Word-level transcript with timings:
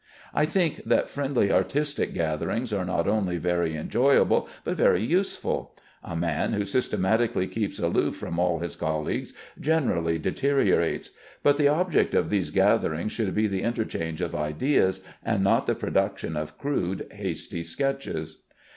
I 0.33 0.47
think 0.47 0.83
that 0.85 1.11
friendly 1.11 1.51
artistic 1.51 2.11
gatherings 2.15 2.73
are 2.73 2.85
not 2.85 3.07
only 3.07 3.37
very 3.37 3.75
enjoyable 3.77 4.49
but 4.63 4.75
very 4.75 5.03
useful. 5.03 5.75
A 6.03 6.15
man 6.15 6.53
who 6.53 6.65
systematically 6.65 7.47
keeps 7.47 7.77
aloof 7.77 8.15
from 8.15 8.39
all 8.39 8.57
his 8.57 8.75
colleagues, 8.75 9.33
generally 9.59 10.17
deteriorates; 10.17 11.11
but 11.43 11.57
the 11.57 11.67
object 11.67 12.15
of 12.15 12.31
these 12.31 12.49
gatherings 12.49 13.11
should 13.11 13.35
be 13.35 13.45
the 13.45 13.61
interchange 13.61 14.21
of 14.21 14.33
ideas, 14.33 15.01
and 15.23 15.43
not 15.43 15.67
the 15.67 15.75
production 15.75 16.35
of 16.35 16.57
crude, 16.57 17.05
hasty 17.11 17.61
sketches. 17.61 18.37